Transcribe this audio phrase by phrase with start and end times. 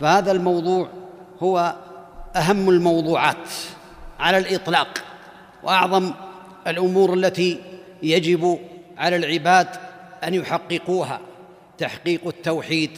[0.00, 0.88] فهذا الموضوع
[1.42, 1.74] هو
[2.36, 3.48] أهم الموضوعات
[4.20, 5.04] على الإطلاق
[5.62, 6.12] وأعظم
[6.66, 7.60] الأمور التي
[8.02, 8.58] يجب
[8.98, 9.68] على العباد
[10.24, 11.20] أن يحققوها
[11.78, 12.90] تحقيق التوحيد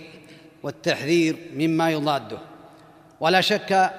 [0.63, 2.39] والتحذير مما يضاده.
[3.21, 3.93] ولا شك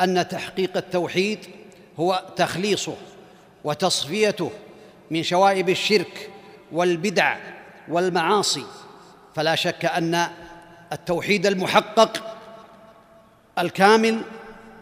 [0.00, 1.38] أن تحقيق التوحيد
[1.98, 2.96] هو تخليصه
[3.64, 4.50] وتصفيته
[5.10, 6.30] من شوائب الشرك
[6.72, 7.36] والبدع
[7.88, 8.64] والمعاصي.
[9.34, 10.28] فلا شك أن
[10.92, 12.36] التوحيد المحقق
[13.58, 14.20] الكامل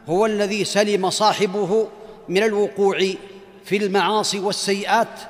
[0.08, 1.88] هو الذي سلم صاحبه
[2.28, 2.98] من الوقوع
[3.64, 5.20] في المعاصي والسيئات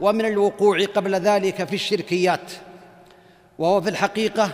[0.00, 2.52] ومن الوقوع قبل ذلك في الشركيات.
[3.58, 4.50] وهو في الحقيقة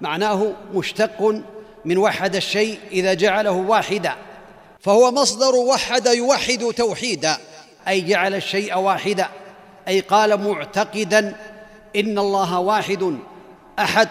[0.00, 1.42] معناه مشتق
[1.84, 4.14] من وحد الشيء إذا جعله واحدا
[4.80, 7.36] فهو مصدر وحد يوحد توحيدا
[7.88, 9.28] أي جعل الشيء واحدا
[9.88, 11.36] أي قال معتقدا
[11.96, 13.18] إن الله واحد
[13.78, 14.08] أحد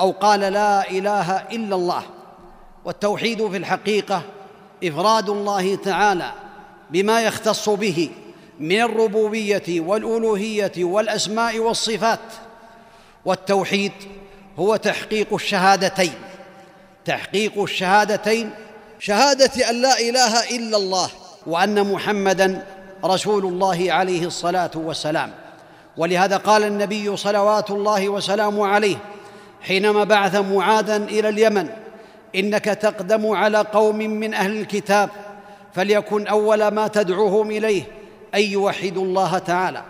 [0.00, 2.02] أو قال لا إله إلا الله.
[2.84, 4.22] والتوحيد في الحقيقة
[4.84, 6.32] إفراد الله تعالى
[6.90, 8.10] بما يختص به
[8.60, 12.20] من الربوبية والألوهية والأسماء والصفات.
[13.24, 13.92] والتوحيد
[14.58, 16.14] هو تحقيق الشهادتين.
[17.04, 18.50] تحقيق الشهادتين
[18.98, 21.10] شهادة أن لا إله إلا الله
[21.46, 22.66] وأن محمدا
[23.04, 25.32] رسول الله عليه الصلاة والسلام.
[25.96, 28.96] ولهذا قال النبي صلوات الله وسلامه عليه
[29.60, 31.68] حينما بعث معاذا إلى اليمن
[32.34, 35.10] إنك تقدم على قوم من أهل الكتاب
[35.74, 37.82] فليكن أول ما تدعوهم إليه
[38.34, 39.82] أن يوحدوا الله تعالى.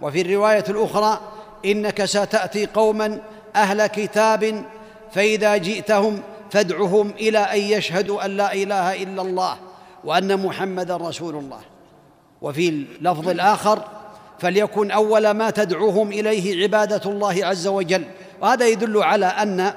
[0.00, 1.20] وفي الرواية الأخرى
[1.64, 3.20] إنك ستأتي قوما
[3.56, 4.64] أهل كتاب
[5.12, 9.56] فإذا جئتهم فادعهم إلى أن يشهدوا أن لا إله إلا الله
[10.04, 11.60] وأن محمدا رسول الله.
[12.42, 13.84] وفي اللفظ الآخر
[14.38, 18.04] فليكن أول ما تدعوهم إليه عبادة الله عز وجل
[18.40, 19.72] وهذا يدل على أن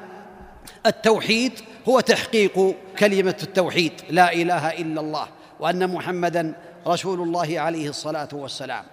[0.85, 1.51] التوحيد
[1.89, 5.27] هو تحقيق كلمة التوحيد لا إله إلا الله
[5.59, 6.53] وأن محمدا
[6.87, 8.83] رسول الله عليه الصلاة والسلام.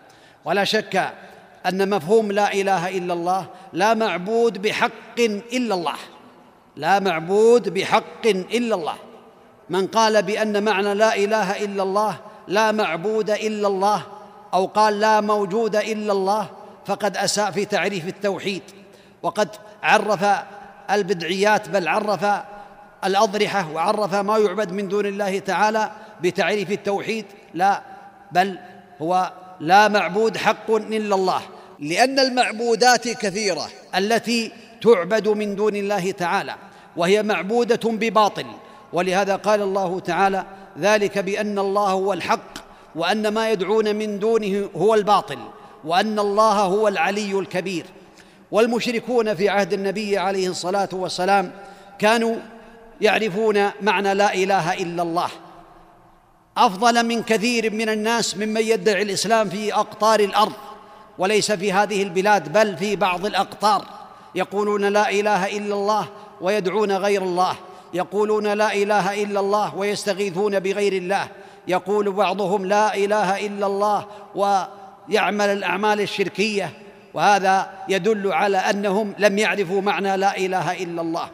[0.44, 1.12] ولا شك
[1.66, 5.18] أن مفهوم لا إله إلا الله لا معبود بحق
[5.52, 5.96] إلا الله
[6.76, 8.96] لا معبود بحق إلا الله.
[9.70, 12.16] من قال بأن معنى لا إله إلا الله
[12.48, 14.02] لا معبود إلا الله
[14.54, 16.48] أو قال لا موجود إلا الله
[16.86, 18.62] فقد أساء في تعريف التوحيد.
[19.22, 19.48] وقد
[19.82, 20.24] عرف
[20.90, 22.26] البدعيات بل عرف
[23.04, 25.90] الأضرحة وعرف ما يعبد من دون الله تعالى
[26.22, 27.24] بتعريف التوحيد.
[27.54, 27.82] لا
[28.32, 28.58] بل
[29.02, 31.42] هو لا معبود حق إلا الله.
[31.78, 36.54] لأن المعبودات كثيرة التي تعبد من دون الله تعالى
[36.96, 38.46] وهي معبودة بباطل.
[38.92, 40.44] ولهذا قال الله تعالى
[40.78, 42.58] ذلك بأن الله هو الحق
[42.94, 45.38] وأن ما يدعون من دونه هو الباطل
[45.84, 47.84] وأن الله هو العلي الكبير.
[48.50, 51.52] والمشركون في عهد النبي عليه الصلاة والسلام
[51.98, 52.36] كانوا
[53.00, 55.28] يعرفون معنى لا إله إلا الله.
[56.56, 60.52] أفضل من كثير من الناس ممن يدعي الإسلام في أقطار الأرض
[61.18, 63.84] وليس في هذه البلاد بل في بعض الأقطار.
[64.34, 66.08] يقولون لا إله إلا الله
[66.40, 67.56] ويدعون غير الله.
[67.94, 71.28] يقولون لا إله إلا الله ويستغيثون بغير الله.
[71.68, 76.70] يقول بعضهم لا إله إلا الله ويعمل الأعمال الشركية.
[77.14, 81.30] وهذا يدل على أنهم لم يعرفوا معنى لا إله إلا الله.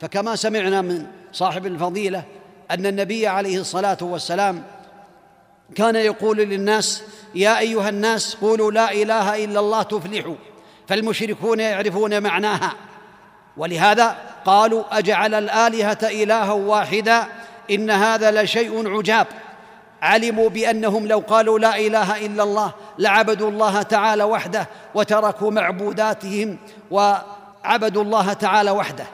[0.00, 2.22] فكما سمعنا من صاحب الفضيلة
[2.70, 4.62] أن النبي عليه الصلاة والسلام
[5.74, 7.02] كان يقول للناس
[7.34, 10.34] يا أيها الناس قولوا لا إله إلا الله تفلحوا.
[10.88, 12.72] فالمشركون يعرفون معناها.
[13.56, 17.26] ولهذا قالوا أجعل الآلهة إلها واحدا
[17.70, 19.26] إن هذا لشيء عجاب.
[20.02, 26.58] علموا بأنهم لو قالوا لا إله إلا الله لعبدوا الله تعالى وحده وتركوا معبوداتهم
[26.90, 29.04] وعبدوا الله تعالى وحده.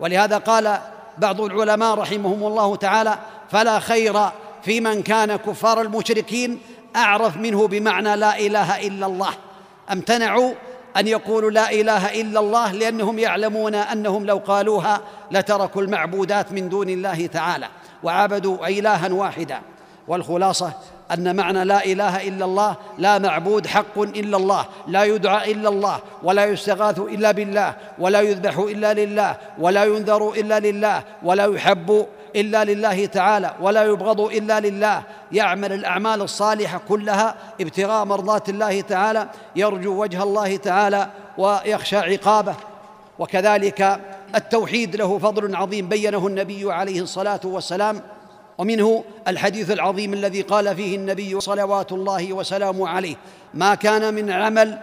[0.00, 0.78] ولهذا قال
[1.18, 3.18] بعض العلماء رحمهم الله تعالى
[3.50, 4.20] فلا خير
[4.62, 6.60] في من كان كفار المشركين
[6.96, 9.30] أعرف منه بمعنى لا إله إلا الله.
[9.92, 10.52] امتنعوا
[10.96, 15.00] أن يقولوا لا إله إلا الله لأنهم يعلمون أنهم لو قالوها
[15.30, 17.68] لتركوا المعبودات من دون الله تعالى
[18.02, 19.60] وعبدوا إلها واحدا.
[20.08, 20.72] والخلاصة
[21.12, 25.98] أن معنى لا إله إلا الله لا معبود حق إلا الله لا يدعى إلا الله
[26.22, 32.06] ولا يستغاث إلا بالله ولا يذبح إلا لله ولا ينذر إلا لله ولا يحب
[32.36, 35.02] إلا لله تعالى ولا يبغض إلا لله.
[35.32, 41.08] يعمل الأعمال الصالحة كلها ابتغاء مرضات الله تعالى يرجو وجه الله تعالى
[41.38, 42.54] ويخشى عقابه.
[43.18, 44.00] وكذلك
[44.34, 48.00] التوحيد له فضل عظيم بينه النبي عليه الصلاة والسلام.
[48.58, 53.16] ومنه الحديث العظيم الذي قال فيه النبي صلوات الله وسلامه عليه
[53.54, 54.78] ما كان من عمل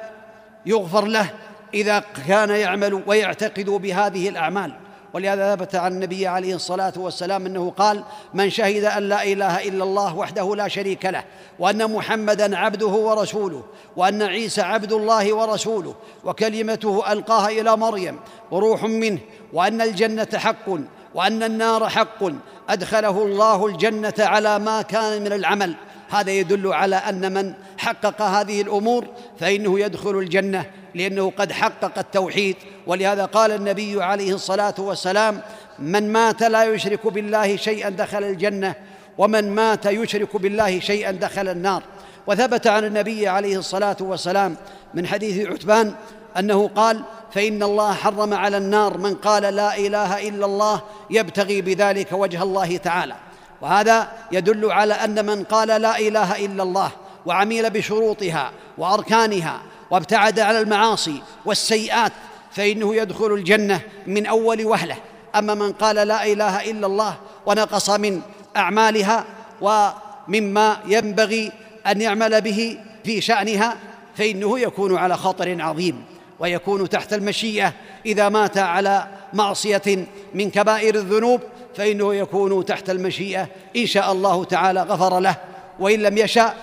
[0.66, 1.30] يغفر له
[1.74, 4.74] إذا كان يعمل ويعتقد بهذه الأعمال.
[5.14, 8.04] ولهذا ثبت عن النبي عليه الصلاة والسلام أنه قال
[8.34, 11.24] من شهد أن لا إله إلا الله وحده لا شريك له
[11.60, 13.64] وأن محمدا عبده ورسوله
[13.96, 18.20] وأن عيسى عبد الله ورسوله وكلمته ألقاها إلى مريم
[18.52, 19.20] وروح منه
[19.54, 20.70] وأن الجنة حق
[21.16, 22.24] وأن النار حق
[22.70, 25.76] أدخله الله الجنة على ما كان من العمل.
[26.10, 29.06] هذا يدل على أن من حقق هذه الأمور
[29.40, 30.66] فإنه يدخل الجنة
[30.96, 32.56] لأنه قد حقق التوحيد.
[32.88, 35.42] ولهذا قال النبي عليه الصلاة والسلام
[35.80, 38.76] من مات لا يشرك بالله شيئا دخل الجنة
[39.18, 41.84] ومن مات يشرك بالله شيئا دخل النار.
[42.28, 44.56] وثبت عن النبي عليه الصلاة والسلام
[44.94, 45.94] من حديث عتبان
[46.40, 52.12] أنه قال فإن الله حرم على النار من قال لا إله إلا الله يبتغي بذلك
[52.12, 53.16] وجه الله تعالى.
[53.62, 56.92] وهذا يدل على أن من قال لا إله إلا الله
[57.26, 62.12] وعمل بشروطها وأركانها وابتعد عن المعاصي والسيئات
[62.52, 64.96] فإنه يدخل الجنة من أول وهلة.
[65.36, 67.16] أما من قال لا إله إلا الله
[67.46, 68.22] ونقص من
[68.58, 69.26] أعمالها
[69.62, 71.52] ومما ينبغي
[71.88, 73.78] أن يعمل به في شأنها
[74.16, 76.13] فإنه يكون على خطر عظيم.
[76.44, 77.74] ويكون تحت المشيئة.
[78.06, 81.42] إذا مات على معصية من كبائر الذنوب
[81.76, 83.48] فإنه يكون تحت المشيئة.
[83.78, 85.36] إن شاء الله تعالى غفر له
[85.80, 86.56] وإن لم يشاء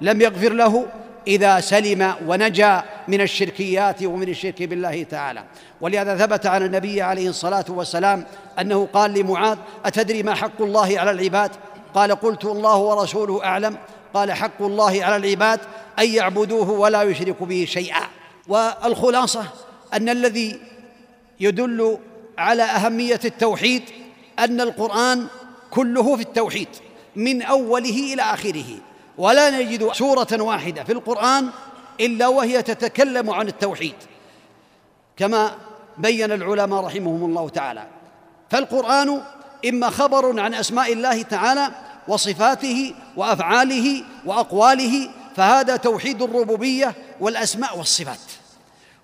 [0.00, 0.86] لم يغفر له.
[1.26, 5.42] إذا سلم ونجا من الشركيات ومن الشرك بالله تعالى.
[5.80, 8.24] ولهذا ثبت عن النبي عليه الصلاة والسلام
[8.60, 11.50] أنه قال لمعاذ أتدري ما حق الله على العباد؟
[11.94, 13.76] قال قلت الله ورسوله أعلم.
[14.14, 15.60] قال حق الله على العباد
[15.98, 18.21] أن يعبدوه ولا يشركوا به شيئا.
[18.48, 19.44] والخلاصة
[19.94, 20.60] أن الذي
[21.40, 21.98] يدل
[22.38, 23.82] على أهمية التوحيد
[24.38, 25.26] أن القرآن
[25.70, 26.68] كله في التوحيد
[27.16, 28.78] من أوله إلى آخره.
[29.18, 31.48] ولا نجد سورة واحدة في القرآن
[32.00, 33.94] إلا وهي تتكلم عن التوحيد
[35.16, 35.54] كما
[35.98, 37.86] بين العلماء رحمهم الله تعالى.
[38.50, 39.22] فالقرآن
[39.68, 41.70] إما خبر عن أسماء الله تعالى
[42.08, 48.31] وصفاته وأفعاله وأقواله فهذا توحيد الربوبية والأسماء والصفات.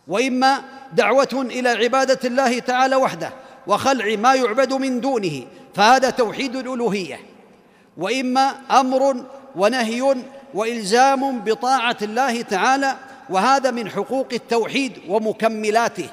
[0.08, 0.62] وإما
[0.92, 3.32] دعوة إلى عبادة الله تعالى وحده
[3.66, 5.42] وخلع ما يعبد من دونه
[5.74, 7.20] فهذا توحيد الألوهية.
[7.96, 9.24] وإما أمر
[9.56, 10.16] ونهي
[10.54, 12.96] وإلزام بطاعة الله تعالى
[13.30, 16.08] وهذا من حقوق التوحيد ومكملاته.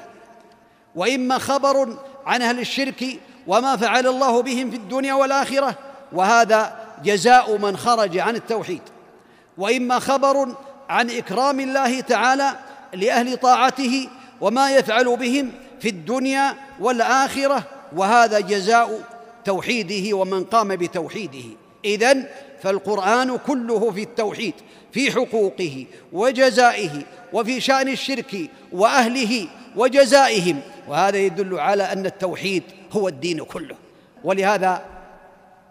[0.94, 1.96] وإما خبر
[2.26, 3.04] عن أهل الشرك
[3.46, 5.74] وما فعل الله بهم في الدنيا والآخرة
[6.12, 8.82] وهذا جزاء من خرج عن التوحيد.
[9.58, 10.54] وإما خبر
[10.88, 12.52] عن إكرام الله تعالى
[12.96, 14.08] لأهل طاعته
[14.40, 17.62] وما يفعل بهم في الدنيا والآخرة
[17.96, 19.00] وهذا جزاء
[19.44, 21.44] توحيده ومن قام بتوحيده.
[21.84, 22.26] إذن
[22.62, 24.54] فالقرآن كله في التوحيد
[24.92, 26.90] في حقوقه وجزائه
[27.32, 29.46] وفي شأن الشرك وأهله
[29.76, 30.60] وجزائهم.
[30.88, 32.62] وهذا يدل على أن التوحيد
[32.92, 33.76] هو الدين كله.
[34.24, 34.82] ولهذا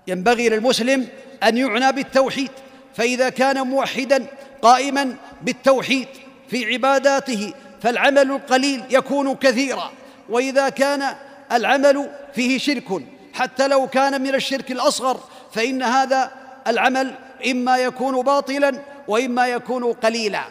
[0.08, 1.08] ينبغي للمسلم
[1.44, 2.52] أن يعنى بالتوحيد
[2.96, 4.26] فإذا كان موحدا
[4.62, 6.08] قائما بالتوحيد
[6.50, 9.92] في عباداته فالعمل القليل يكون كثيرا.
[10.30, 11.16] وإذا كان
[11.52, 15.20] العمل فيه شرك حتى لو كان من الشرك الأصغر
[15.52, 16.32] فإن هذا
[16.68, 17.16] العمل
[17.52, 20.44] إما يكون باطلا وإما يكون قليلا.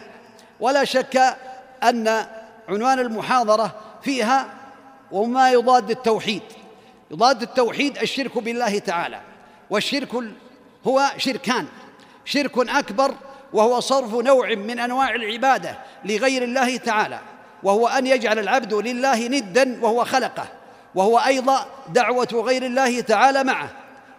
[0.59, 1.37] ولا شك
[1.83, 2.25] أن
[2.69, 4.47] عنوان المحاضرة فيها
[5.11, 6.41] وما يضاد التوحيد.
[7.11, 9.21] يضاد التوحيد الشرك بالله تعالى.
[9.69, 10.09] والشرك
[10.87, 11.67] هو شركان.
[12.25, 13.15] شرك أكبر
[13.55, 17.19] وهو صرف نوع من أنواع العبادة لغير الله تعالى
[17.63, 20.45] وهو أن يجعل العبد لله ندا وهو خلقه
[20.95, 23.69] وهو أيضا دعوة غير الله تعالى معه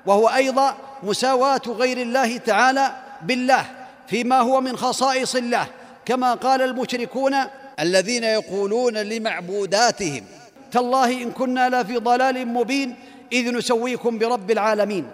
[0.06, 3.64] وهو أيضا مساواة غير الله تعالى بالله
[4.06, 5.66] فيما هو من خصائص الله
[6.04, 7.34] كما قال المشركون
[7.80, 10.24] الذين يقولون لمعبوداتهم
[10.72, 12.94] تالله إن كنا لفي ضلال مبين
[13.32, 15.06] إذ نسويكم برب العالمين.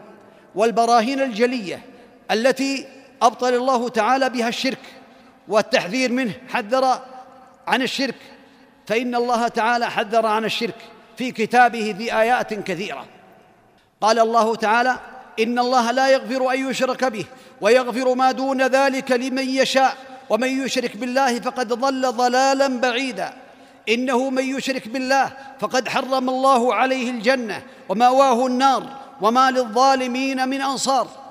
[0.54, 1.82] والبراهين الجلية
[2.30, 2.86] التي
[3.22, 4.78] أبطل الله تعالى بها الشرك
[5.48, 6.32] والتحذير منه.
[6.48, 6.98] حذر
[7.66, 8.14] عن الشرك.
[8.86, 10.74] فإن الله تعالى حذر عن الشرك
[11.16, 13.06] في كتابه في آيات كثيرة.
[14.00, 14.98] قال الله تعالى
[15.40, 17.24] إن الله لا يغفر أن يشرك به
[17.60, 19.96] ويغفر ما دون ذلك لمن يشاء.
[20.30, 23.32] ومن يشرك بالله فقد ضل ضلالا بعيدا.
[23.88, 28.82] إنه من يشرك بالله فقد حرم الله عليه الجنة ومأواه النار
[29.20, 31.21] وما للظالمين من أنصار.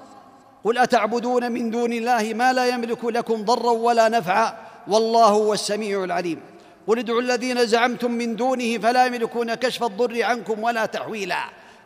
[0.64, 6.04] قل أتعبدون من دون الله ما لا يملك لكم ضرا ولا نفعا والله هو السميع
[6.04, 6.40] العليم.
[6.88, 11.38] قل ادعوا الذين زعمتم من دونه فلا يملكون كشف الضر عنكم ولا تحويلا.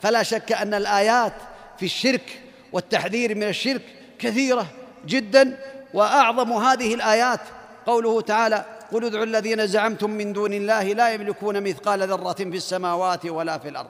[0.01, 1.33] فلا شك أن الآيات
[1.77, 2.41] في الشرك
[2.73, 3.81] والتحذير من الشرك
[4.19, 4.65] كثيرة
[5.07, 5.57] جدا
[5.93, 7.39] وأعظم هذه الآيات
[7.85, 13.25] قوله تعالى قل ادعوا الذين زعمتم من دون الله لا يملكون مثقال ذرة في السماوات
[13.25, 13.89] ولا في الأرض.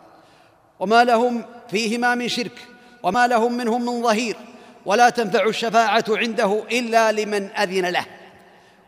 [0.80, 2.68] وما لهم فيهما من شرك
[3.04, 4.36] وما لهم منهم من ظهير.
[4.86, 8.06] ولا تنفع الشفاعة عنده إلا لمن أذن له.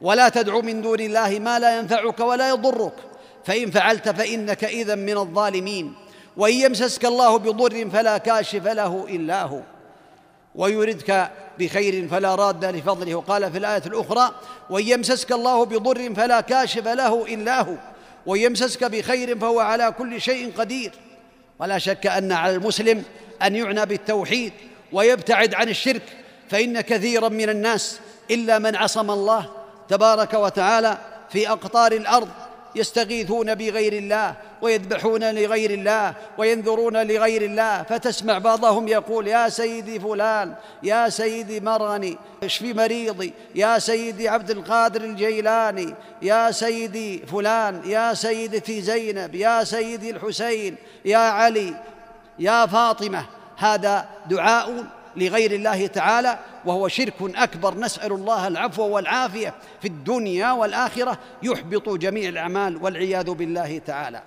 [0.01, 2.93] ولا تدع من دون الله ما لا ينفعك ولا يضرك.
[3.45, 5.95] فإن فعلت فإنك إذا من الظالمين.
[6.37, 9.59] وإن يمسسك الله بضر فلا كاشف له إلا هو.
[10.55, 13.15] ويردك بخير فلا راد لفضله.
[13.15, 14.31] وقال في الآية الأخرى
[14.69, 17.75] وإن يمسسك الله بضر فلا كاشف له إلا هو.
[18.25, 20.91] وإن يمسسك بخير فهو على كل شيء قدير.
[21.59, 23.03] ولا شك أن على المسلم
[23.41, 24.53] أن يعنى بالتوحيد
[24.91, 26.03] ويبتعد عن الشرك
[26.49, 27.99] فإن كثيرا من الناس
[28.31, 29.49] إلا من عصم الله
[29.89, 30.97] تبارك وتعالى
[31.29, 32.29] في أقطار الأرض
[32.75, 40.55] يستغيثون بغير الله ويذبحون لغير الله وينذرون لغير الله فتسمع بعضهم يقول يا سيدي فلان
[40.83, 48.81] يا سيدي مرغني اشفي مريضي؟ يا سيدي عبد القادر الجيلاني يا سيدي فلان يا سيدتي
[48.81, 50.75] زينب يا سيدي الحسين
[51.05, 51.73] يا علي
[52.39, 53.36] يا فاطمة.
[53.57, 54.85] هذا دعاء
[55.15, 57.79] لغير الله تعالى وهو شرك أكبر.
[57.79, 61.19] نسأل الله العفو والعافية في الدنيا والآخرة.
[61.43, 64.21] يحبط جميع الأعمال والعياذ بالله تعالى.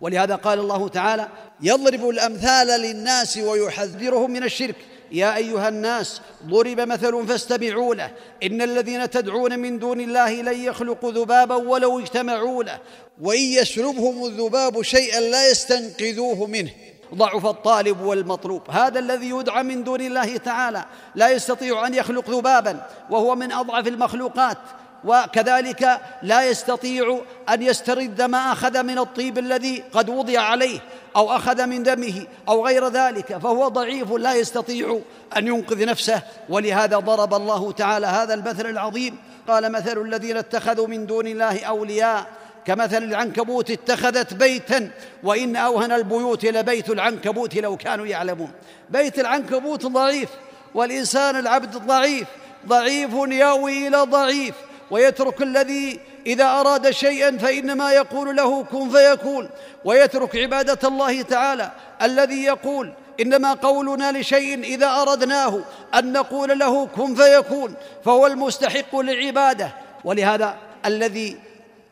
[0.00, 1.28] ولهذا قال الله تعالى
[1.60, 4.76] يضرب الأمثال للناس ويحذرهم من الشرك.
[5.12, 8.10] يا أيها الناس ضرب مثل فاستمعوا له.
[8.42, 12.78] إن الذين تدعون من دون الله لن يخلقوا ذبابا ولو اجتمعوا له.
[13.20, 16.70] وإن يسلبهم الذباب شيئا لا يستنقذوه منه.
[17.14, 18.62] ضعف الطالب والمطلوب.
[18.70, 20.84] هذا الذي يدعى من دون الله تعالى.
[21.14, 24.58] لا يستطيع أن يخلق ذبابا وهو من أضعف المخلوقات.
[25.04, 30.80] وكذلك لا يستطيع أن يسترد ما أخذ من الطيب الذي قد وضع عليه
[31.16, 33.36] أو أخذ من دمه أو غير ذلك.
[33.36, 35.00] فهو ضعيف لا يستطيع
[35.36, 36.22] أن ينقذ نفسه.
[36.48, 39.18] ولهذا ضرب الله تعالى هذا المثل العظيم.
[39.48, 42.26] قال مثل الذين اتخذوا من دون الله أولياء.
[42.68, 44.90] كمثل العنكبوت اتخذت بيتا
[45.22, 48.50] وإن أوهن البيوت لبيت العنكبوت لو كانوا يعلمون.
[48.90, 50.28] بيت العنكبوت ضعيف
[50.74, 52.26] والإنسان العبد ضعيف
[52.66, 54.54] ضعيف ياوي إلى ضعيف
[54.90, 59.48] ويترك الذي إذا أراد شيئا فإنما يقول له كن فيكون.
[59.84, 61.70] ويترك عبادة الله تعالى
[62.02, 65.60] الذي يقول إنما قولنا لشيء إذا أردناه
[65.94, 69.72] أن نقول له كن فيكون فهو المستحق للعبادة.
[70.04, 70.56] ولهذا
[70.86, 71.47] الذي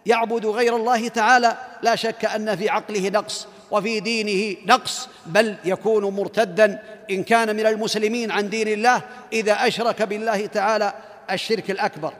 [0.06, 6.04] يعبد غير الله تعالى لا شك أن في عقله نقص وفي دينه نقص بل يكون
[6.04, 10.92] مرتدا إن كان من المسلمين عن دين الله إذا أشرك بالله تعالى
[11.30, 12.12] الشرك الأكبر.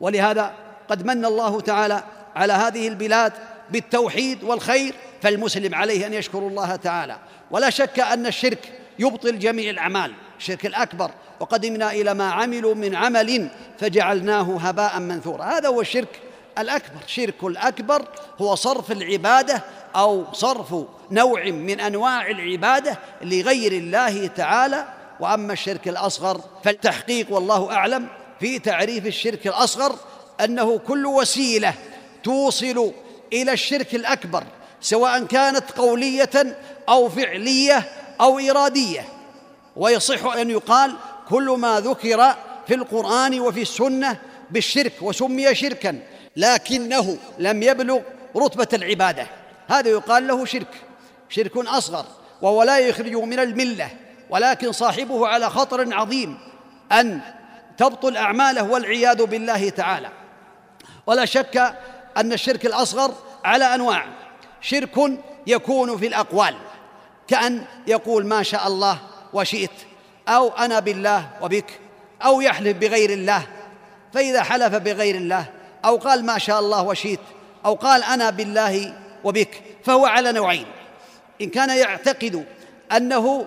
[0.00, 0.52] ولهذا
[0.88, 2.02] قد من الله تعالى
[2.36, 3.32] على هذه البلاد
[3.70, 7.16] بالتوحيد والخير فالمسلم عليه أن يشكر الله تعالى.
[7.50, 11.10] ولا شك أن الشرك يبطل جميع الأعمال الشرك الأكبر.
[11.40, 15.44] وقدمنا إلى ما عملوا من عمل فجعلناه هباء منثورا.
[15.44, 16.20] هذا هو الشرك
[16.58, 17.00] الأكبر.
[17.06, 18.08] شرك الأكبر
[18.40, 19.62] هو صرف العبادة
[19.96, 20.74] أو صرف
[21.10, 24.84] نوع من أنواع العبادة لغير الله تعالى.
[25.20, 28.08] وأما الشرك الأصغر فالتحقيق والله أعلم
[28.40, 29.96] في تعريف الشرك الأصغر
[30.40, 31.74] أنه كل وسيلة
[32.24, 32.92] توصل
[33.32, 34.44] إلى الشرك الأكبر
[34.80, 36.56] سواء كانت قولية
[36.88, 37.88] أو فعلية
[38.20, 39.04] أو إرادية.
[39.76, 40.96] ويصح أن يقال
[41.28, 42.34] كل ما ذكر
[42.66, 44.18] في القرآن وفي السنة
[44.50, 46.00] بالشرك وسمي شركا.
[46.36, 48.00] لكنه لم يبلغ
[48.36, 49.26] رتبة العبادة.
[49.68, 50.82] هذا يقال له شرك
[51.28, 52.04] شرك أصغر
[52.42, 53.90] وهو لا يخرجه من الملة
[54.30, 56.38] ولكن صاحبه على خطر عظيم
[56.92, 57.20] أن
[57.78, 60.08] تبطل أعماله والعياذ بالله تعالى.
[61.06, 61.74] ولا شك
[62.16, 63.14] أن الشرك الأصغر
[63.44, 64.06] على أنواع.
[64.60, 65.10] شرك
[65.46, 66.54] يكون في الأقوال
[67.28, 68.98] كأن يقول ما شاء الله
[69.32, 69.70] وشئت
[70.28, 71.80] أو أنا بالله وبك
[72.22, 73.46] أو يحلف بغير الله.
[74.14, 75.46] فإذا حلف بغير الله
[75.86, 77.20] أو قال ما شاء الله وشئت
[77.64, 80.66] أو قال أنا بالله وبك فهو على نوعين.
[81.40, 82.44] إن كان يعتقد
[82.92, 83.46] أنه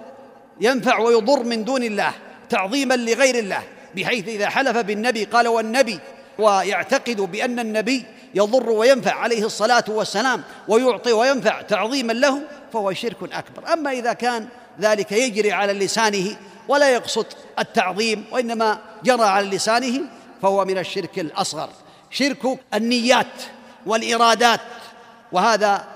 [0.62, 2.12] ينفع ويضر من دون الله
[2.50, 3.64] تعظيما لغير الله
[3.96, 6.00] بحيث إذا حلف بالنبي قال والنبي
[6.40, 8.06] ويعتقد بأن النبي
[8.36, 12.42] يضر وينفع عليه الصلاة والسلام ويعطي وينفع تعظيما له
[12.74, 13.74] فهو شرك أكبر.
[13.74, 14.48] أما إذا كان
[14.82, 16.36] ذلك يجري على لسانه
[16.68, 17.26] ولا يقصد
[17.60, 20.02] التعظيم وإنما جرى على لسانه
[20.42, 21.70] فهو من الشرك الأصغر.
[22.12, 23.44] شرك النيات
[23.86, 24.62] والإرادات
[25.32, 25.88] وهذا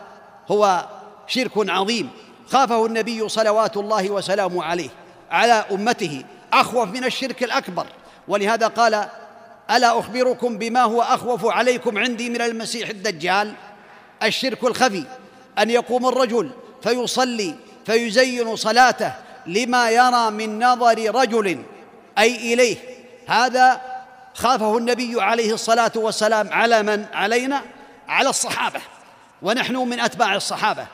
[0.51, 0.85] هو
[1.27, 2.09] شرك عظيم.
[2.47, 4.89] خافه النبي صلوات الله وسلامه عليه
[5.31, 7.87] على أمته أخوف من الشرك الأكبر.
[8.27, 9.05] ولهذا قال
[9.71, 13.53] ألا أخبركم بما هو أخوف عليكم عندي من المسيح الدجال؟
[14.23, 15.03] الشرك الخفي
[15.59, 16.51] أن يقوم الرجل
[16.83, 17.55] فيصلي
[17.85, 19.13] فيزين صلاته
[19.45, 21.63] لما يرى من نظر رجل
[22.17, 22.77] أي إليه.
[23.27, 23.81] هذا
[24.33, 27.61] خافه النبي عليه الصلاة والسلام على من؟ علينا؟
[28.07, 28.79] على الصحابة.
[29.41, 30.87] ونحن من أتباع الصحابة.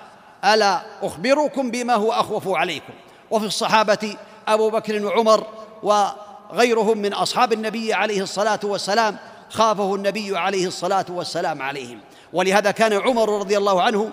[0.46, 2.94] ألا أخبركم بما هو أخوف عليكم؟
[3.32, 4.16] وفي الصحابة
[4.48, 5.48] أبو بكر وعمر
[5.84, 9.18] وغيرهم من أصحاب النبي عليه الصلاة والسلام
[9.50, 12.00] خافه النبي عليه الصلاة والسلام عليهم.
[12.34, 14.12] ولهذا كان عمر رضي الله عنه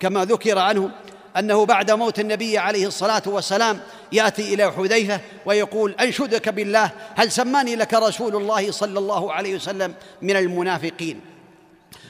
[0.00, 0.90] كما ذكر عنه
[1.38, 3.80] أنه بعد موت النبي عليه الصلاة والسلام
[4.12, 9.94] يأتي إلى حذيفة ويقول أنشدك بالله هل سماني لك رسول الله صلى الله عليه وسلم
[10.22, 11.20] من المنافقين؟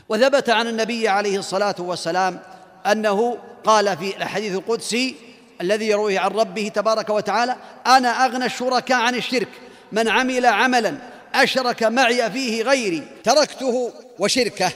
[0.09, 2.41] وثبت عن النبي عليه الصلاة والسلام
[2.87, 5.17] أنه قال في الحديث القدسي
[5.61, 7.57] الذي يرويه عن ربه تبارك وتعالى
[7.87, 9.49] أنا أغنى الشركاء عن الشرك
[9.93, 10.97] من عمل عملا
[11.35, 14.73] أشرك معي فيه غيري تركته وشركه.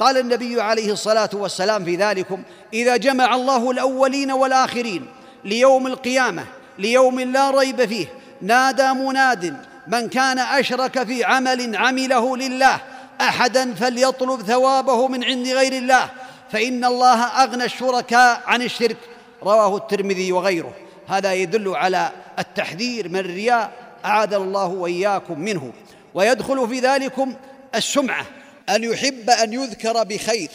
[0.00, 2.42] وقال النبي عليه الصلاة والسلام في ذلكم
[2.72, 5.06] إذا جمع الله الأولين والآخرين
[5.44, 6.44] ليوم القيامة
[6.78, 8.06] ليوم لا ريب فيه
[8.42, 12.80] نادى مناد من كان أشرك في عمل عمله لله
[13.20, 16.10] أحدا فليطلب ثوابه من عند غير الله
[16.52, 18.96] فإن الله أغنى الشركاء عن الشرك.
[19.42, 20.72] رواه الترمذي وغيره.
[21.08, 23.70] هذا يدل على التحذير من الرياء
[24.04, 25.72] أعاذنا الله وإياكم منه.
[26.14, 27.34] ويدخل في ذلكم
[27.74, 28.26] السمعة.
[28.74, 30.48] أن يحب أن يذكر بخير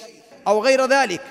[0.47, 1.21] أو غير ذلك.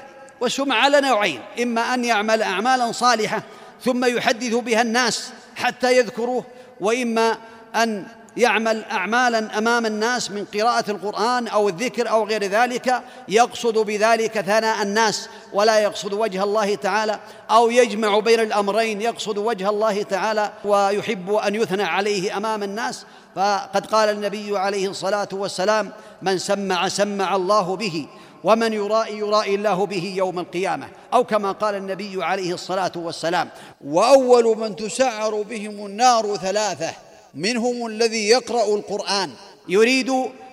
[0.40, 1.40] والسمعه على نوعين.
[1.62, 3.42] إما أن يعمل اعمالا صالحة
[3.84, 6.44] ثم يحدث بها الناس حتى يذكروه
[6.80, 7.38] وإما
[7.74, 14.40] أن يعمل اعمالا أمام الناس من قراءة القرآن أو الذكر أو غير ذلك يقصد بذلك
[14.40, 17.18] ثناء الناس ولا يقصد وجه الله تعالى
[17.50, 23.06] أو يجمع بين الأمرين يقصد وجه الله تعالى ويحب أن يثنى عليه أمام الناس.
[23.36, 25.92] فقد قال النبي عليه الصلاة والسلام
[26.23, 28.06] من سمع سمع الله به
[28.44, 30.88] ومن يرائي يرائي الله به يوم القيامة.
[31.14, 33.49] أو كما قال النبي عليه الصلاة والسلام
[33.84, 36.90] وأول من تسعر بهم النار ثلاثة.
[37.36, 39.30] منهم الذي يقرأ القرآن.
[39.68, 40.10] يريد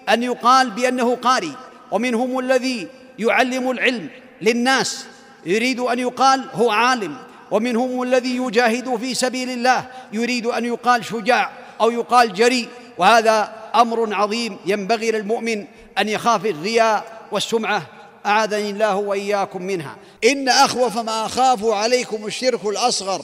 [0.10, 1.52] أن يقال بأنه قارئ
[1.91, 2.88] ومنهم الذي
[3.20, 4.10] يعلم العلم
[4.41, 5.06] للناس.
[5.46, 7.17] يريد أن يقال هو عالم
[7.52, 9.88] ومنهم الذي يجاهد في سبيل الله.
[10.13, 12.67] يريد أن يقال شجاع أو يقال جريء.
[12.98, 15.65] وهذا أمر عظيم ينبغي للمؤمن
[15.98, 17.84] أن يخاف الرياء والسمعة.
[18.26, 19.96] أعاذني الله وإياكم منها.
[20.24, 23.22] إن أخوف ما أخاف عليكم الشرك الأصغر.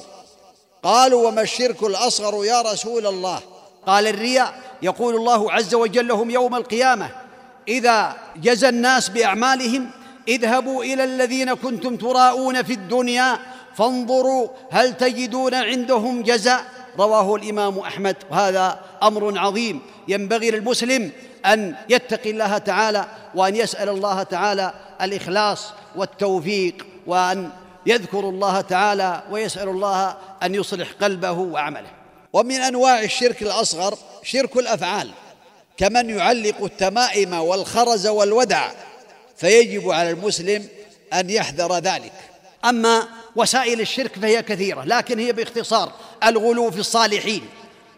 [0.83, 3.39] قالوا وما الشرك الأصغر يا رسول الله؟
[3.87, 7.09] قال الرياء يقول الله عز وجل لهم يوم القيامة
[7.67, 9.89] إذا جزى الناس بأعمالهم
[10.27, 13.39] اذهبوا إلى الذين كنتم تراءون في الدنيا
[13.75, 16.65] فانظروا هل تجدون عندهم جزاء؟
[16.99, 21.11] رواه الإمام أحمد وهذا أمر عظيم ينبغي للمسلم
[21.45, 27.49] أن يتقي الله تعالى وأن يسأل الله تعالى الإخلاص والتوفيق وأن
[27.87, 31.89] يذكر الله تعالى ويسأل الله أن يصلح قلبه وعمله.
[32.33, 35.09] ومن أنواع الشرك الأصغر شرك الأفعال
[35.77, 38.71] كمن يعلق التمائم والخرز والودع
[39.37, 40.67] فيجب على المسلم
[41.13, 42.13] أن يحذر ذلك.
[42.65, 45.91] أما وسائل الشرك فهي كثيرة لكن هي باختصار
[46.23, 47.41] الغلو في الصالحين.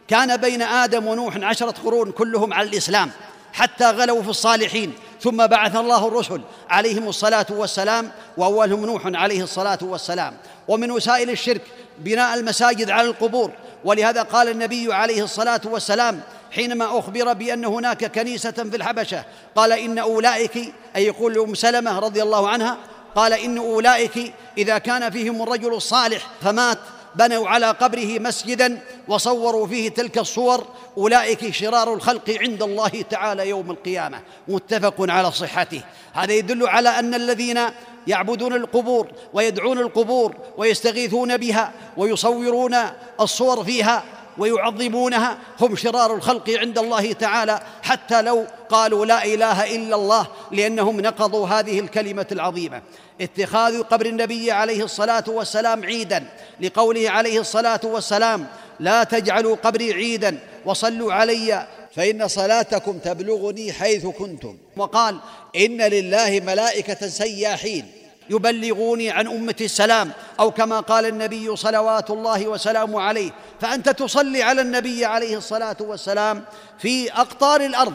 [0.08, 3.12] كان بين آدم ونوح عشرة قرون كلهم على الإسلام
[3.54, 4.94] حتى غلوا في الصالحين.
[5.22, 10.38] ثم بعث الله الرسل عليهم الصلاة والسلام وأولهم نوح عليه الصلاة والسلام.
[10.68, 11.62] ومن وسائل الشرك
[12.00, 13.52] بناء المساجد على القبور.
[13.86, 19.24] ولهذا قال النبي عليه الصلاة والسلام حينما أخبر بأن هناك كنيسة في الحبشة
[19.56, 20.58] قال إن أولئك
[20.96, 22.78] أي يقول لام سلمة رضي الله عنها
[23.16, 26.78] قال إن أولئك إذا كان فيهم الرجل الصالح فمات
[27.16, 30.66] بنوا على قبره مسجدا وصوروا فيه تلك الصور
[30.98, 35.82] أولئك شرار الخلق عند الله تعالى يوم القيامة متفق على صحته.
[36.14, 37.60] هذا يدل على أن الذين
[38.08, 42.76] يعبدون القبور ويدعون القبور ويستغيثون بها ويصورون
[43.20, 44.04] الصور فيها
[44.40, 51.02] ويعظمونها هم شرار الخلق عند الله تعالى حتى لو قالوا لا إله إلا الله لأنهم
[51.02, 52.82] نقضوا هذه الكلمة العظيمة.
[53.22, 56.24] اتخاذ قبر النبي عليه الصلاة والسلام عيدا
[56.62, 58.48] لقوله عليه الصلاة والسلام
[58.80, 64.58] لا تجعلوا قبري عيدا وصلوا علي فإن صلاتكم تبلغني حيث كنتم.
[64.78, 65.20] وقال
[65.56, 67.99] إن لله ملائكة سياحين.
[68.30, 74.62] يبلغوني عن أمتي السلام أو كما قال النبي صلوات الله وسلامه عليه فأنت تصلي على
[74.62, 76.44] النبي عليه الصلاة والسلام
[76.80, 77.94] في أقطار الأرض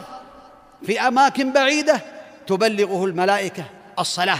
[0.85, 2.01] في أماكن بعيدة
[2.47, 3.63] تبلغه الملائكة
[3.99, 4.39] الصلاة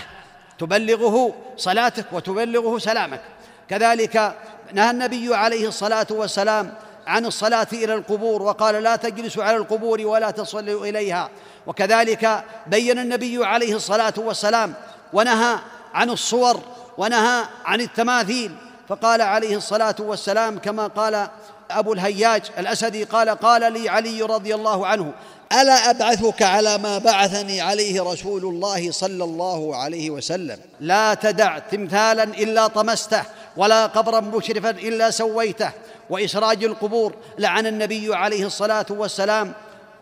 [0.59, 3.21] تبلغه صلاتك وتبلغه سلامك.
[3.69, 4.35] كذلك
[4.73, 6.73] نهى النبي عليه الصلاة والسلام
[7.07, 11.29] عن الصلاة إلى القبور وقال لا تجلسوا على القبور ولا تصلوا إليها.
[11.67, 14.73] وكذلك بين النبي عليه الصلاة والسلام
[15.13, 15.55] ونهى
[15.95, 16.59] عن الصور
[16.97, 18.51] ونهى عن التماثيل.
[18.87, 21.27] فقال عليه الصلاة والسلام كما قال
[21.71, 25.13] أبو الهياج الأسدي قال قال لي علي رضي الله عنه
[25.61, 32.23] ألا أبعثك على ما بعثني عليه رسول الله صلى الله عليه وسلم؟ لا تدع تمثالا
[32.23, 33.23] إلا طمسته
[33.57, 35.71] ولا قبرا مشرفا إلا سويته.
[36.09, 39.53] وإسراج القبور لعن النبي عليه الصلاة والسلام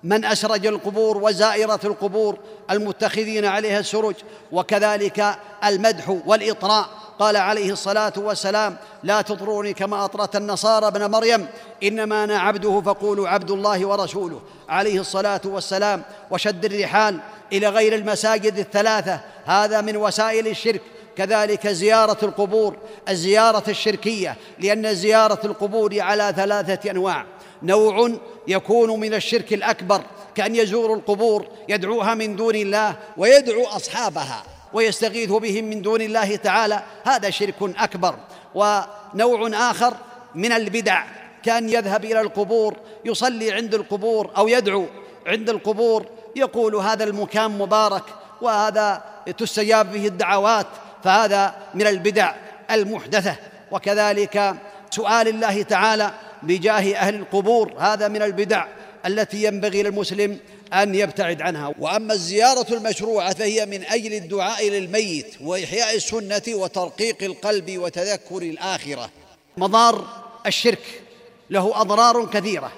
[0.03, 2.37] من أسرج القبور وزائرة القبور
[2.71, 4.15] المتخذين عليها السرج
[4.51, 5.35] وكذلك
[5.65, 6.89] المدح والإطراء.
[7.19, 11.47] قال عليه الصلاة والسلام لا تطروني كما أطرت النصارى ابن مريم
[11.83, 14.41] إنما أنا عبده فقولوا عبد الله ورسوله.
[14.69, 17.19] عليه الصلاة والسلام وشد الرحال
[17.53, 20.81] إلى غير المساجد الثلاثة هذا من وسائل الشرك
[21.15, 22.75] كذلك زيارة القبور
[23.09, 27.25] الزيارة الشركية لأن زيارة القبور على ثلاثة أنواع
[27.63, 28.11] نوع
[28.47, 30.01] يكون من الشرك الأكبر
[30.35, 36.83] كأن يزور القبور يدعوها من دون الله ويدعو أصحابها ويستغيث بهم من دون الله تعالى
[37.03, 38.15] هذا شرك أكبر.
[38.55, 39.93] ونوع آخر
[40.35, 41.03] من البدع
[41.43, 44.85] كأن يذهب إلى القبور يصلي عند القبور أو يدعو
[45.27, 48.03] عند القبور يقول هذا المكان مبارك
[48.41, 49.03] وهذا
[49.37, 50.67] تستجاب به الدعوات
[51.03, 52.33] فهذا من البدع
[52.71, 53.35] المحدثة.
[53.71, 54.55] وكذلك
[54.89, 56.11] سؤال الله تعالى
[56.43, 57.73] بجاه أهل القبور.
[57.77, 58.65] هذا من البدع
[59.05, 60.39] التي ينبغي للمسلم
[60.73, 61.73] أن يبتعد عنها.
[61.79, 69.09] وأما الزيارة المشروعة فهي من أجل الدعاء للميت وإحياء السنة وترقيق القلب وتذكر الآخرة.
[69.57, 70.07] مضار
[70.45, 71.01] الشرك
[71.49, 72.71] له أضرار كثيرة.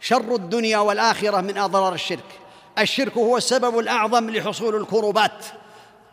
[0.00, 2.24] شر الدنيا والآخرة من أضرار الشرك.
[2.78, 5.44] الشرك هو السبب الأعظم لحصول الكربات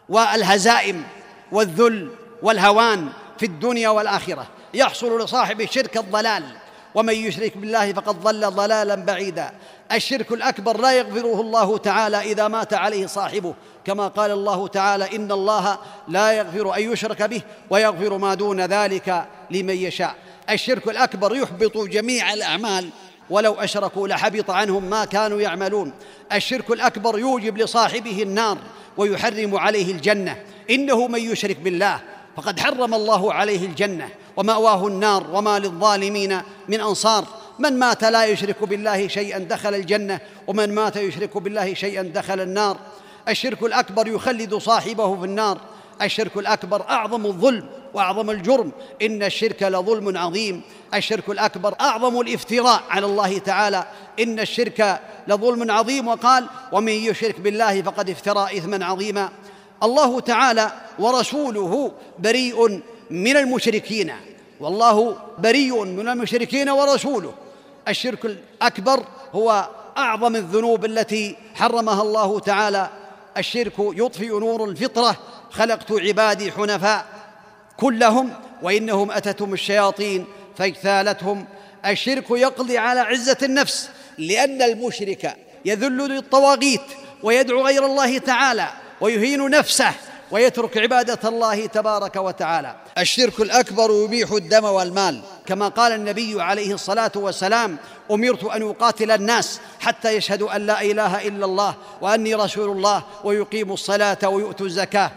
[0.10, 1.04] والهزائم
[1.52, 2.10] والذل
[2.42, 4.48] والهوان في الدنيا والآخرة.
[4.74, 6.44] يحصل لصاحب الشرك الضلال
[6.96, 9.52] ومن يشرك بالله فقد ضل ضلالا بعيدا.
[9.92, 13.54] الشرك الأكبر لا يغفره الله تعالى إذا مات عليه صاحبه.
[13.86, 19.26] كما قال الله تعالى إن الله لا يغفر أن يشرك به ويغفر ما دون ذلك
[19.52, 20.16] لمن يشاء.
[20.50, 22.90] الشرك الأكبر يحبط جميع الأعمال.
[23.30, 25.94] ولو أشركوا لحبط عنهم ما كانوا يعملون.
[26.34, 28.58] الشرك الأكبر يوجب لصاحبه النار
[28.98, 30.44] ويحرم عليه الجنة.
[30.70, 32.00] إنه من يشرك بالله
[32.38, 34.10] فقد حرم الله عليه الجنة.
[34.38, 37.26] ومأواه النار وما للظالمين من أنصار.
[37.60, 42.78] من مات لا يشرك بالله شيئا دخل الجنة ومن مات يشرك بالله شيئا دخل النار.
[43.30, 45.58] الشرك الأكبر يخلد صاحبه في النار.
[46.02, 48.72] الشرك الأكبر أعظم الظلم وأعظم الجرم.
[49.02, 50.62] إن الشرك لظلم عظيم.
[50.94, 53.86] الشرك الأكبر أعظم الافتراء على الله تعالى.
[54.20, 59.30] إن الشرك لظلم عظيم وقال ومن يشرك بالله فقد افترى اثما عظيما.
[59.84, 62.82] الله تعالى ورسوله بريء
[63.14, 64.14] من المشركين.
[64.60, 67.34] والله بريء من المشركين ورسوله.
[67.88, 72.90] الشرك الأكبر هو أعظم الذنوب التي حرمها الله تعالى.
[73.38, 75.18] الشرك يطفئ نور الفطرة.
[75.52, 77.06] خلقت عبادي حنفاء
[77.78, 80.26] كلهم وإنهم أتتهم الشياطين
[80.58, 81.46] فاجتالتهم
[81.86, 86.82] الشرك يقضي على عزة النفس لأن المشرك يذل للطواغيت
[87.24, 88.68] ويدعو غير الله تعالى
[89.02, 89.94] ويهين نفسه.
[90.34, 92.76] ويترك عبادة الله تبارك وتعالى.
[92.98, 95.22] الشرك الأكبر يبيح الدم والمال.
[95.46, 97.78] كما قال النبي عليه الصلاة والسلام
[98.12, 103.74] أمرت أن أقاتل الناس حتى يشهدوا أن لا إله إلا الله وأني رسول الله ويقيموا
[103.74, 105.12] الصلاة ويؤتوا الزكاة.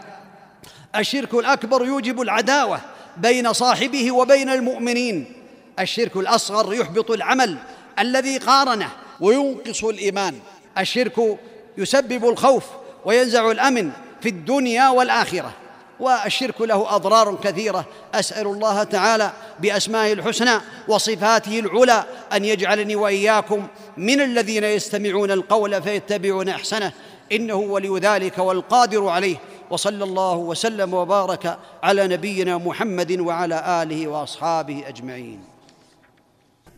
[0.95, 2.79] الشرك الأكبر يوجب العداوة
[3.17, 5.33] بين صاحبه وبين المؤمنين.
[5.79, 7.57] الشرك الأصغر يحبط العمل
[7.99, 10.39] الذي قارنه وينقص الإيمان.
[10.77, 11.37] الشرك
[11.77, 12.63] يسبب الخوف
[13.05, 15.53] وينزع الأمن في الدنيا والآخرة
[15.99, 17.85] والشرك له أضرار كثيرة.
[18.13, 22.03] أسأل الله تعالى بأسمائه الحسنى وصفاته العلى
[22.33, 26.91] أن يجعلني وإياكم من الذين يستمعون القول فيتبعون أحسنه.
[27.31, 29.35] إنه ولي ذلك والقادر عليه.
[29.69, 35.39] وصلى الله وسلم وبارك على نبينا محمد وعلى آله وأصحابه أجمعين.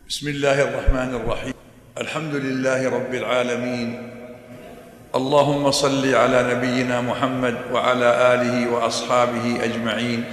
[0.08, 1.54] بسم الله الرحمن الرحيم.
[1.98, 4.19] الحمد لله رب العالمين.
[5.14, 10.24] اللهم صل على نبينا محمد وعلى آله وأصحابه أجمعين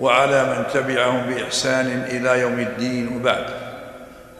[0.00, 3.46] وعلى من تبعهم بإحسان إلى يوم الدين وبعد.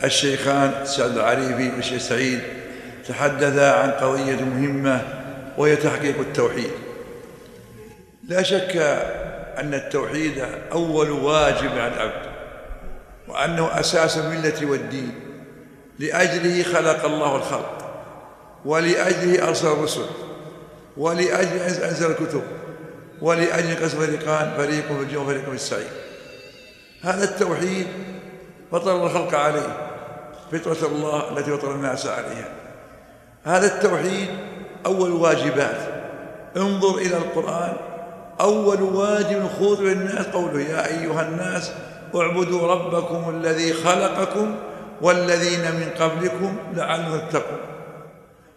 [0.05, 2.41] الشيخان سعد العريفي والشيخ سعيد
[3.09, 5.01] تحدثا عن قضية مهمة
[5.59, 6.71] وهي تحقيق التوحيد.
[8.29, 8.77] لا شك
[9.59, 12.27] أن التوحيد أول واجب على العبد
[13.29, 15.15] وأنه أساس الملة والدين.
[15.99, 17.82] لأجله خلق الله الخلق.
[18.65, 20.07] ولأجله أرسل الرسل
[20.97, 22.43] ولأجله أنزل الكتب
[23.23, 25.91] ولأجل قسم فريقان فريق في الجنة وفريق في السعير
[27.03, 27.87] هذا التوحيد
[28.73, 29.93] فطر الخلق عليه
[30.53, 32.49] فطرة الله التي فطر الناس عليها.
[33.45, 34.29] هذا التوحيد
[34.87, 35.81] أول واجبات.
[36.57, 37.77] انظر إلى القرآن
[38.41, 41.73] أول واجب خذ للناس قوله يا أيها الناس
[42.15, 44.57] اعبدوا ربكم الذي خلقكم
[45.01, 47.72] والذين من قبلكم لعلهم تتقون.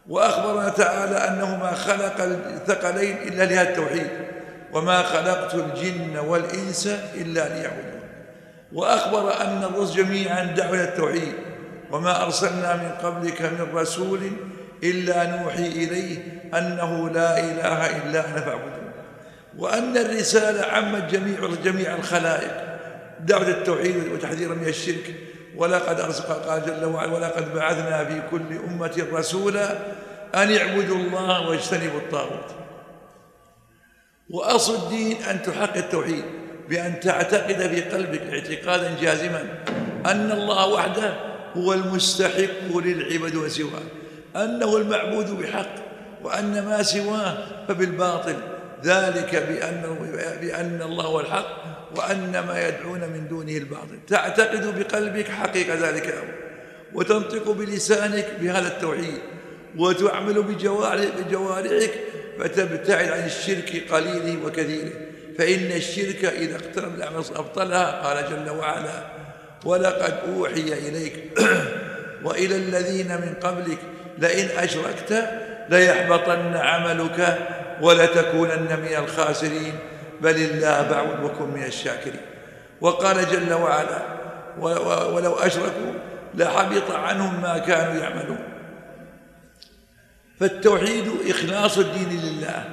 [0.09, 4.09] وأخبرنا تعالى أنه ما خلق الثقلين إلا لهذا التوحيد
[4.73, 8.01] وما خلقت الجن والإنس إلا ليعبدون.
[8.73, 11.33] وأخبر أن الرسل جميعا إلى التوحيد
[11.91, 14.31] وما أرسلنا من قبلك من رسول
[14.83, 16.17] إلا نوحي إليه
[16.53, 18.91] أنه لا إله إلا أنا فاعبدون.
[19.57, 22.65] وأن الرسالة عمت جميع جميع الخلائق
[23.19, 25.15] دعوة التوحيد وتحذيرا من الشرك
[25.57, 29.71] ولقد أرسل قال جل وعلا ولقد بعثنا في كل أمة رسولا
[30.35, 32.55] أن اعبدوا الله واجتنبوا الطاغوت.
[34.29, 36.23] وأصل الدين أن تحقق التوحيد
[36.69, 39.43] بأن تعتقد في قلبك اعتقادا جازما
[40.05, 41.13] أن الله وحده
[41.57, 43.83] هو المستحق للعباد وسواه
[44.35, 45.75] أنه المعبود بحق
[46.23, 47.37] وأن ما سواه
[47.67, 48.35] فبالباطل
[48.83, 49.95] ذلك بأن,
[50.41, 51.64] بأن الله هو الحق
[51.97, 56.33] وأن ما يدعون من دونه الباطل تعتقد بقلبك حقيقة ذلك الأمر
[56.93, 59.19] وتنطق بلسانك بهذا التوحيد
[59.77, 61.91] وتعمل بجوارحك
[62.39, 64.91] فتبتعد عن الشرك قليله وكثيره.
[65.37, 69.05] فإن الشرك إذا اقترب الأعمال أبطلها قال جل وعلا
[69.65, 71.13] ولقد أوحي إليك
[72.25, 73.77] وإلى الذين من قبلك
[74.17, 75.29] لئن أشركت
[75.69, 77.37] ليحبطن عملك
[77.81, 79.73] ولتكونن من الخاسرين.
[80.21, 82.21] بل الله بعد وكن من الشاكرين.
[82.81, 84.01] وقال جل وعلا
[85.13, 85.93] ولو أشركوا
[86.35, 88.43] لحبط عنهم ما كانوا يعملون.
[90.39, 92.63] فالتوحيد إخلاص الدين لله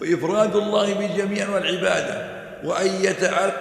[0.00, 2.86] وإفراد الله بجميع والعبادة وأن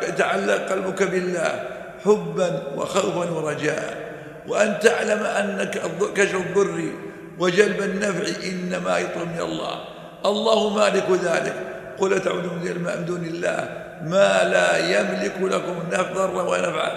[0.10, 1.70] يتعلق قلبك بالله
[2.06, 4.06] حبا وخوفا ورجاء.
[4.48, 5.82] وأن تعلم أنك
[6.16, 6.92] كشف الضر
[7.40, 9.86] وجلب النفع إنما يطلب من الله.
[10.26, 11.75] الله مالك ذلك.
[12.00, 13.70] قل تعبدون من دون الله
[14.02, 15.76] ما لا يملك لكم
[16.14, 16.92] ضرا ونفعا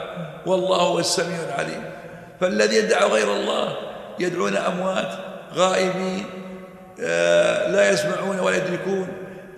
[0.46, 1.82] والله هو السميع العليم.
[2.40, 3.76] فالذي يدعو غير الله
[4.18, 5.08] يدعون أموات
[5.54, 6.24] غائبين
[7.02, 9.08] آه، لا يسمعون ولا يدركون.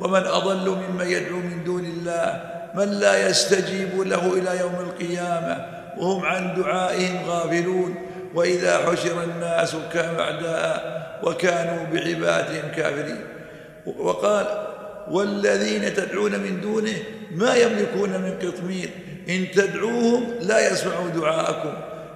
[0.01, 2.41] ومن أضل ممن يدعو من دون الله
[2.75, 5.67] من لا يستجيب له إلى يوم القيامة.
[5.99, 7.95] وهم عن دعائهم غافلون.
[8.35, 13.25] وإذا حشر الناس كانوا أعداء وكانوا بعبادهم كافرين.
[13.87, 14.70] وقال
[15.11, 16.97] والذين تدعون من دونه
[17.31, 18.91] ما يملكون من قطمير
[19.29, 21.73] إن تدعوهم لا يسمعوا دعاءكم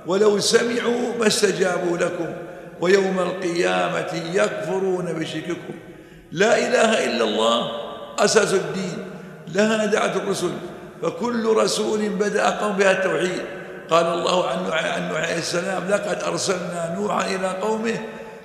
[0.06, 2.26] ولو سمعوا ما استجابوا لكم.
[2.80, 5.74] ويوم القيامة يكفرون بشرككم.
[6.32, 7.70] لا إله إلا الله
[8.18, 8.98] أساس الدين.
[9.54, 10.50] لها دعت الرسل.
[11.02, 13.42] فكل رسول بدأ قوم بها التوحيد.
[13.90, 14.84] قال الله عن نوح
[15.16, 17.98] عليه السلام لقد أرسلنا نوحا إلى قومه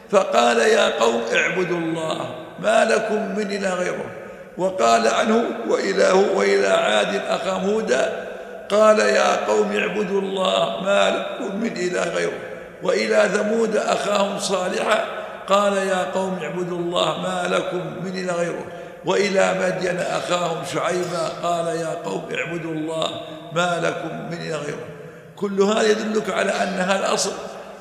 [0.09, 4.11] فقال يا قوم اعبدوا الله ما لكم من إله غيره.
[4.59, 8.27] وقال عنه وإله وإلى عاد أخاهم هودا
[8.69, 12.39] قال يا قوم اعبدوا الله ما لكم من إله غيره
[12.83, 15.05] وإلى ثمود أخاهم صالحا
[15.47, 18.65] قال يا قوم اعبدوا الله ما لكم من إله غيره
[19.05, 23.21] وإلى مدين أخاهم شعيبا قال يا قوم اعبدوا الله
[23.55, 24.87] ما لكم من إله غيره.
[25.35, 27.31] كل هذا يدلك على أن هذا الأصل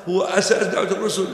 [0.09, 1.27] هو أساس دعوة الرسل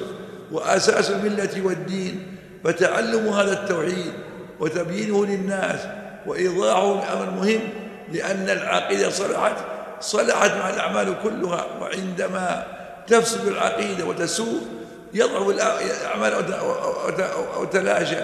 [0.52, 4.14] وأساس الملة والدين فتعلم هذا التوحيد.
[4.60, 5.80] وتبيينه للناس
[6.26, 7.62] وإيضاحه أمر مهم
[8.12, 9.56] لأن العقيدة صلحت
[10.02, 12.64] صلحت مع الأعمال كلها وعندما
[13.08, 14.62] تفسد العقيدة وتسوء
[15.14, 16.34] يضعف الأعمال
[17.56, 18.20] أو تلاشى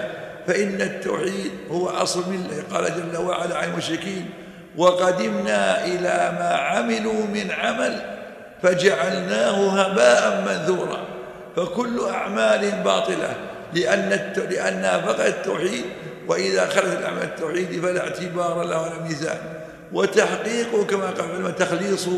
[0.46, 2.62] فإن التوحيد هو أصل ملة.
[2.72, 4.30] قال جل وعلا عن المشركين
[4.76, 8.00] وقدمنا إلى ما عملوا من عمل
[8.62, 11.04] فجعلناه هباء منثورا.
[11.56, 13.34] فكل أعمال باطلة
[13.74, 15.84] لأن لأنها فقط التوحيد
[16.28, 19.38] وإذا خرجت الأعمال التوحيد فلا اعتبار له ولا ميزان.
[19.92, 22.08] وتحقيقه كما قال تخليص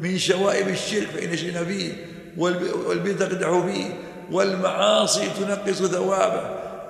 [0.00, 1.92] من شوائب الشرك فإن شئنا فيه
[2.36, 3.86] والبدع تقدح فيه
[4.30, 6.42] والمعاصي تنقص ثوابه.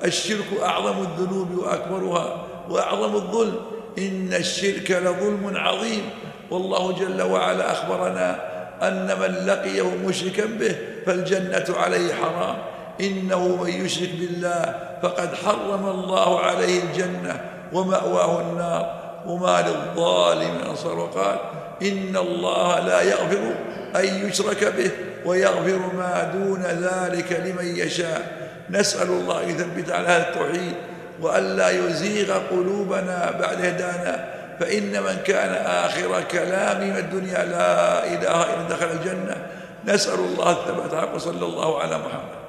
[0.05, 3.61] الشرك أعظم الذنوب وأكبرها وأعظم الظلم.
[3.99, 6.03] إن الشرك لظلم عظيم.
[6.51, 8.51] والله جل وعلا أخبرنا
[8.83, 12.57] أن من لقيه مشركا به فالجنة عليه حرام.
[13.01, 17.41] إنه من يشرك بالله فقد حرم الله عليه الجنة
[17.73, 19.01] ومأواه النار.
[19.27, 20.99] وما للظالم من أنصار.
[20.99, 21.39] وقال
[21.83, 23.55] إن الله لا يغفر
[23.97, 24.91] أن يشرك به
[25.27, 28.51] ويغفر ما دون ذلك لمن يشاء.
[28.71, 30.75] نسأل الله أن يثبت على هذا التوحيد
[31.21, 34.25] وألا يزيغ قلوبنا بعد هدانا.
[34.61, 39.37] فإن من كان آخر كلامه من الدنيا لا إله إلا دخل الجنة.
[39.85, 42.39] نسأل الله الثبات وصلى الله على محمد.